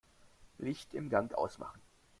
[0.57, 1.79] Licht im Gang ausmachen.